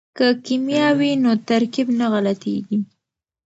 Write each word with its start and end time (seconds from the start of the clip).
که 0.17 0.27
کیمیا 0.45 0.87
وي 0.99 1.11
نو 1.23 1.31
ترکیب 1.47 1.87
نه 1.99 2.05
غلطیږي. 2.13 2.77